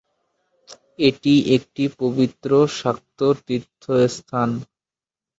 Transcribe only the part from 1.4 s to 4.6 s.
একটি পবিত্র শাক্ত তীর্থস্থান।